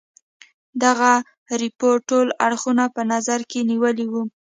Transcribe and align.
دغه 0.83 1.11
رپوټ 1.61 1.97
ټول 2.09 2.27
اړخونه 2.45 2.83
په 2.95 3.01
نظر 3.11 3.39
کې 3.49 3.59
نیولي 3.69 4.07
وه. 4.11 4.23